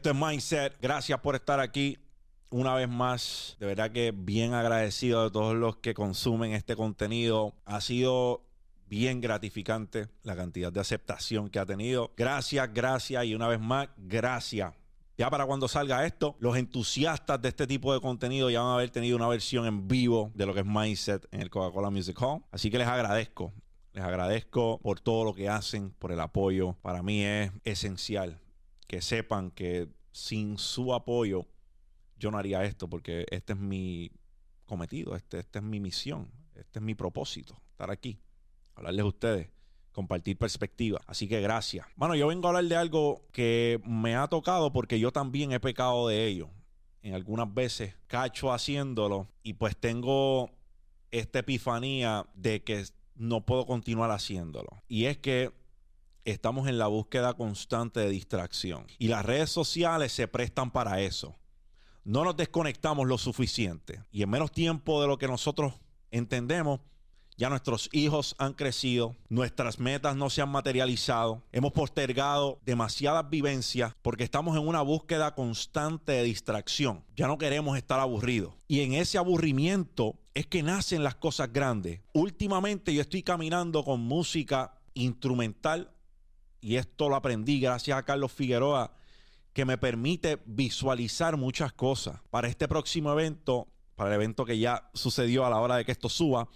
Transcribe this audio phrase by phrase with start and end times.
[0.00, 0.80] Esto es Mindset.
[0.80, 1.98] Gracias por estar aquí
[2.48, 3.58] una vez más.
[3.60, 7.52] De verdad que bien agradecido de todos los que consumen este contenido.
[7.66, 8.42] Ha sido
[8.86, 12.14] bien gratificante la cantidad de aceptación que ha tenido.
[12.16, 14.72] Gracias, gracias y una vez más, gracias.
[15.18, 18.74] Ya para cuando salga esto, los entusiastas de este tipo de contenido ya van a
[18.76, 22.16] haber tenido una versión en vivo de lo que es Mindset en el Coca-Cola Music
[22.22, 22.42] Hall.
[22.52, 23.52] Así que les agradezco.
[23.92, 26.72] Les agradezco por todo lo que hacen, por el apoyo.
[26.80, 28.40] Para mí es esencial
[28.90, 31.46] que sepan que sin su apoyo
[32.20, 34.12] yo no haría esto porque este es mi
[34.66, 38.20] cometido, este, este es mi misión, este es mi propósito, estar aquí,
[38.74, 39.50] hablarles a ustedes,
[39.90, 41.00] compartir perspectiva.
[41.06, 41.86] Así que gracias.
[41.96, 45.60] Bueno, yo vengo a hablar de algo que me ha tocado porque yo también he
[45.60, 46.50] pecado de ello.
[47.02, 50.50] En algunas veces cacho haciéndolo y pues tengo
[51.10, 52.84] esta epifanía de que
[53.14, 54.68] no puedo continuar haciéndolo.
[54.86, 55.50] Y es que
[56.24, 58.86] estamos en la búsqueda constante de distracción.
[58.98, 61.36] Y las redes sociales se prestan para eso.
[62.04, 64.02] No nos desconectamos lo suficiente.
[64.10, 65.74] Y en menos tiempo de lo que nosotros
[66.10, 66.80] entendemos,
[67.36, 73.94] ya nuestros hijos han crecido, nuestras metas no se han materializado, hemos postergado demasiadas vivencias
[74.02, 77.02] porque estamos en una búsqueda constante de distracción.
[77.16, 78.52] Ya no queremos estar aburridos.
[78.68, 82.00] Y en ese aburrimiento es que nacen las cosas grandes.
[82.12, 85.94] Últimamente yo estoy caminando con música instrumental
[86.60, 88.92] y esto lo aprendí gracias a Carlos Figueroa,
[89.52, 92.20] que me permite visualizar muchas cosas.
[92.30, 95.92] Para este próximo evento, para el evento que ya sucedió a la hora de que
[95.92, 96.48] esto suba,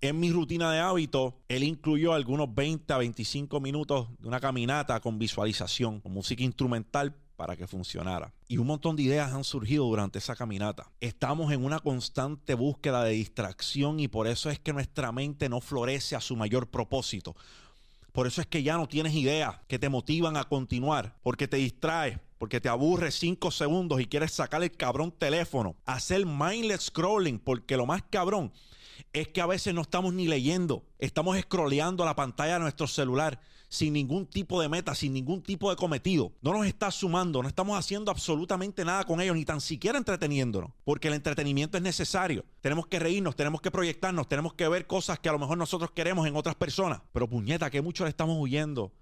[0.00, 4.98] en mi rutina de hábito, él incluyó algunos 20 a 25 minutos de una caminata
[5.00, 8.32] con visualización, con música instrumental para que funcionara.
[8.48, 10.90] Y un montón de ideas han surgido durante esa caminata.
[11.00, 15.60] Estamos en una constante búsqueda de distracción y por eso es que nuestra mente no
[15.60, 17.36] florece a su mayor propósito.
[18.20, 21.56] Por eso es que ya no tienes ideas que te motivan a continuar, porque te
[21.56, 27.38] distraes, porque te aburres cinco segundos y quieres sacar el cabrón teléfono, hacer mindless scrolling,
[27.38, 28.52] porque lo más cabrón
[29.12, 33.40] es que a veces no estamos ni leyendo, estamos scrolleando la pantalla de nuestro celular
[33.70, 36.32] sin ningún tipo de meta, sin ningún tipo de cometido.
[36.42, 40.72] No nos está sumando, no estamos haciendo absolutamente nada con ellos, ni tan siquiera entreteniéndonos,
[40.84, 42.44] porque el entretenimiento es necesario.
[42.60, 45.92] Tenemos que reírnos, tenemos que proyectarnos, tenemos que ver cosas que a lo mejor nosotros
[45.92, 47.00] queremos en otras personas.
[47.12, 48.92] Pero puñeta, que mucho le estamos huyendo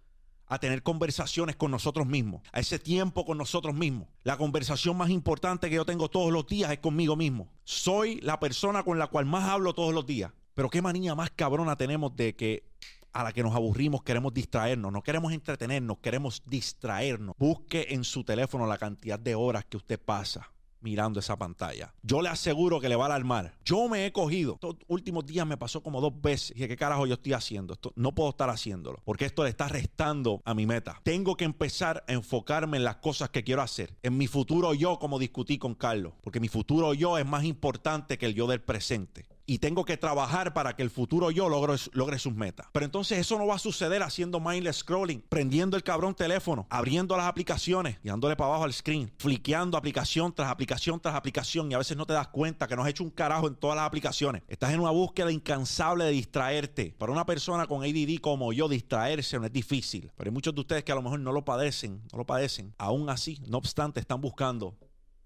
[0.49, 4.09] a tener conversaciones con nosotros mismos, a ese tiempo con nosotros mismos.
[4.23, 7.49] La conversación más importante que yo tengo todos los días es conmigo mismo.
[7.65, 10.33] Soy la persona con la cual más hablo todos los días.
[10.55, 12.65] Pero qué manía más cabrona tenemos de que
[13.13, 17.37] a la que nos aburrimos queremos distraernos, no queremos entretenernos, queremos distraernos.
[17.39, 21.95] Busque en su teléfono la cantidad de horas que usted pasa mirando esa pantalla.
[22.03, 23.55] Yo le aseguro que le va a alarmar.
[23.65, 24.55] Yo me he cogido.
[24.55, 26.55] Estos últimos días me pasó como dos veces.
[26.55, 27.75] Dije, ¿qué carajo yo estoy haciendo?
[27.75, 29.01] Esto no puedo estar haciéndolo.
[29.05, 31.01] Porque esto le está restando a mi meta.
[31.03, 33.97] Tengo que empezar a enfocarme en las cosas que quiero hacer.
[34.03, 36.15] En mi futuro yo, como discutí con Carlos.
[36.23, 39.97] Porque mi futuro yo es más importante que el yo del presente y tengo que
[39.97, 42.67] trabajar para que el futuro yo logre, sus metas.
[42.71, 47.17] Pero entonces eso no va a suceder haciendo mindless scrolling, prendiendo el cabrón teléfono, abriendo
[47.17, 51.75] las aplicaciones y dándole para abajo al screen, fliqueando aplicación tras aplicación tras aplicación y
[51.75, 53.87] a veces no te das cuenta que no has hecho un carajo en todas las
[53.87, 54.43] aplicaciones.
[54.49, 56.95] Estás en una búsqueda incansable de distraerte.
[56.99, 60.13] Para una persona con ADD como yo, distraerse no es difícil.
[60.15, 62.75] Pero hay muchos de ustedes que a lo mejor no lo padecen, no lo padecen.
[62.77, 64.77] Aún así, no obstante, están buscando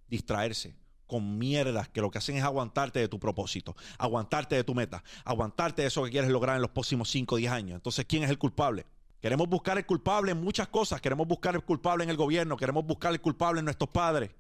[0.06, 0.77] distraerse
[1.12, 5.04] con mierdas que lo que hacen es aguantarte de tu propósito, aguantarte de tu meta,
[5.26, 7.74] aguantarte de eso que quieres lograr en los próximos 5 o 10 años.
[7.74, 8.86] Entonces, ¿quién es el culpable?
[9.20, 11.02] Queremos buscar el culpable en muchas cosas.
[11.02, 14.30] Queremos buscar el culpable en el gobierno, queremos buscar el culpable en nuestros padres,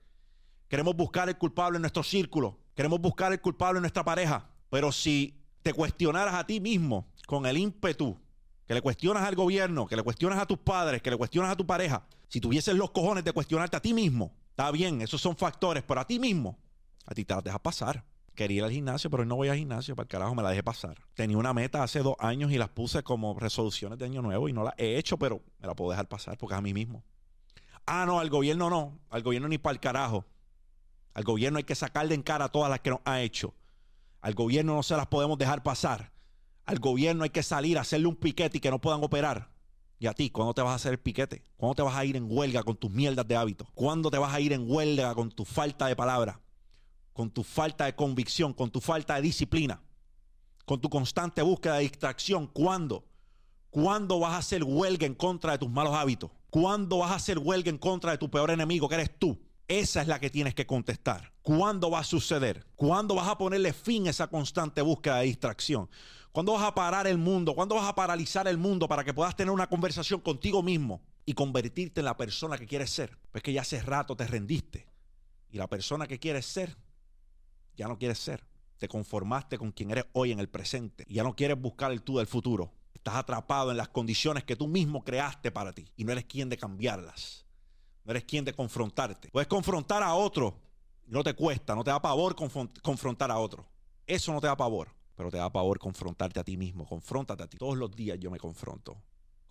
[0.66, 4.48] queremos buscar el culpable en nuestro círculo, queremos buscar el culpable en nuestra pareja.
[4.70, 8.18] Pero si te cuestionaras a ti mismo con el ímpetu
[8.66, 11.56] que le cuestionas al gobierno, que le cuestionas a tus padres, que le cuestionas a
[11.56, 15.36] tu pareja, si tuvieses los cojones de cuestionarte a ti mismo, está bien, esos son
[15.36, 16.58] factores, pero a ti mismo,
[17.06, 18.04] a ti te las dejas pasar.
[18.34, 20.50] Quería ir al gimnasio, pero hoy no voy al gimnasio, para el carajo me la
[20.50, 20.98] dejé pasar.
[21.14, 24.52] Tenía una meta hace dos años y las puse como resoluciones de año nuevo y
[24.52, 27.04] no las he hecho, pero me la puedo dejar pasar porque es a mí mismo.
[27.84, 30.24] Ah, no, al gobierno no, al gobierno ni para el carajo.
[31.14, 33.54] Al gobierno hay que sacarle en cara todas las que nos ha hecho.
[34.22, 36.12] Al gobierno no se las podemos dejar pasar.
[36.64, 39.50] Al gobierno hay que salir a hacerle un piquete y que no puedan operar.
[39.98, 40.30] ¿Y a ti?
[40.30, 41.44] ¿Cuándo te vas a hacer el piquete?
[41.56, 43.68] ¿Cuándo te vas a ir en huelga con tus mierdas de hábitos?
[43.74, 46.40] ¿Cuándo te vas a ir en huelga con tu falta de palabra?
[47.12, 49.80] Con tu falta de convicción, con tu falta de disciplina,
[50.64, 52.46] con tu constante búsqueda de distracción.
[52.46, 53.04] ¿Cuándo?
[53.70, 56.30] ¿Cuándo vas a hacer huelga en contra de tus malos hábitos?
[56.50, 59.40] ¿Cuándo vas a hacer huelga en contra de tu peor enemigo, que eres tú?
[59.68, 61.32] Esa es la que tienes que contestar.
[61.42, 62.66] ¿Cuándo va a suceder?
[62.76, 65.88] ¿Cuándo vas a ponerle fin a esa constante búsqueda de distracción?
[66.32, 67.54] ¿Cuándo vas a parar el mundo?
[67.54, 71.00] ¿Cuándo vas a paralizar el mundo para que puedas tener una conversación contigo mismo?
[71.24, 73.16] y convertirte en la persona que quieres ser.
[73.30, 74.86] Pues que ya hace rato te rendiste.
[75.50, 76.76] Y la persona que quieres ser,
[77.76, 78.44] ya no quieres ser.
[78.78, 81.06] Te conformaste con quien eres hoy en el presente.
[81.08, 82.72] Ya no quieres buscar el tú del futuro.
[82.94, 85.92] Estás atrapado en las condiciones que tú mismo creaste para ti.
[85.96, 87.46] Y no eres quien de cambiarlas.
[88.04, 89.28] No eres quien de confrontarte.
[89.30, 90.60] Puedes confrontar a otro.
[91.06, 93.66] No te cuesta, no te da pavor confrontar a otro.
[94.06, 94.88] Eso no te da pavor.
[95.14, 96.86] Pero te da pavor confrontarte a ti mismo.
[96.86, 97.58] Confróntate a ti.
[97.58, 99.00] Todos los días yo me confronto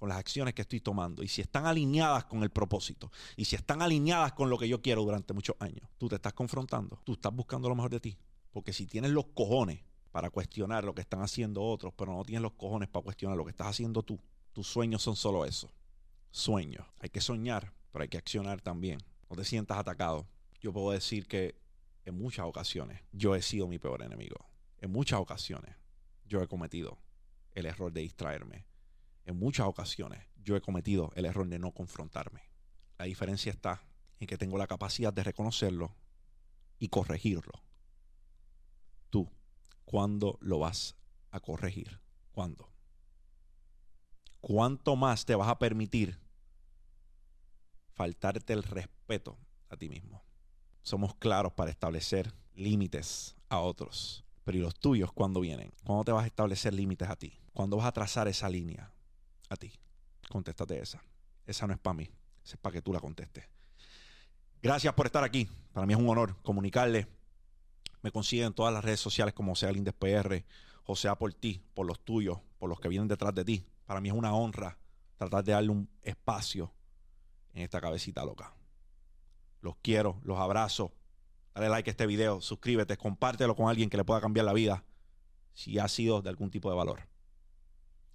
[0.01, 3.56] con las acciones que estoy tomando y si están alineadas con el propósito y si
[3.56, 7.13] están alineadas con lo que yo quiero durante muchos años, tú te estás confrontando, tú
[7.13, 8.18] estás buscando lo mejor de ti.
[8.50, 12.42] Porque si tienes los cojones para cuestionar lo que están haciendo otros, pero no tienes
[12.42, 14.19] los cojones para cuestionar lo que estás haciendo tú,
[14.53, 15.69] tus sueños son solo eso,
[16.31, 16.88] sueños.
[16.98, 18.98] Hay que soñar, pero hay que accionar también.
[19.30, 20.25] No te sientas atacado.
[20.62, 21.53] Yo puedo decir que
[22.06, 24.48] en muchas ocasiones yo he sido mi peor enemigo.
[24.80, 25.75] En muchas ocasiones
[26.25, 26.98] yo he cometido
[27.53, 28.70] el error de distraerme
[29.25, 32.41] en muchas ocasiones yo he cometido el error de no confrontarme.
[32.97, 33.83] La diferencia está
[34.19, 35.95] en que tengo la capacidad de reconocerlo
[36.79, 37.63] y corregirlo.
[39.09, 39.29] Tú,
[39.85, 40.95] ¿cuándo lo vas
[41.31, 42.00] a corregir?
[42.31, 42.71] ¿Cuándo?
[44.39, 46.19] ¿Cuánto más te vas a permitir
[47.94, 49.38] faltarte el respeto
[49.69, 50.24] a ti mismo?
[50.81, 54.24] Somos claros para establecer límites a otros.
[54.44, 55.71] Pero ¿y los tuyos cuándo vienen?
[55.83, 57.39] ¿Cuándo te vas a establecer límites a ti?
[57.53, 58.91] ¿Cuándo vas a trazar esa línea?
[59.51, 59.71] A ti.
[60.30, 61.03] Contéstate esa.
[61.45, 62.09] Esa no es para mí.
[62.44, 63.45] Esa es para que tú la contestes.
[64.62, 65.50] Gracias por estar aquí.
[65.74, 67.07] Para mí es un honor comunicarle.
[68.01, 70.44] Me consiguen en todas las redes sociales como sea Lindes PR,
[70.86, 73.65] o sea por ti, por los tuyos, por los que vienen detrás de ti.
[73.86, 74.77] Para mí es una honra
[75.18, 76.74] tratar de darle un espacio
[77.53, 78.56] en esta cabecita loca.
[79.62, 80.94] Los quiero, los abrazo.
[81.53, 84.86] Dale like a este video, suscríbete, compártelo con alguien que le pueda cambiar la vida
[85.53, 87.07] si ha sido de algún tipo de valor.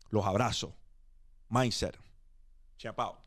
[0.09, 0.75] Los abrazo
[1.51, 1.95] mindset.
[2.79, 3.26] Chapao.